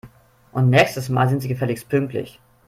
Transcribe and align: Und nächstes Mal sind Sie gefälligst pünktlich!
Und 0.51 0.71
nächstes 0.71 1.09
Mal 1.09 1.29
sind 1.29 1.41
Sie 1.41 1.47
gefälligst 1.47 1.87
pünktlich! 1.87 2.39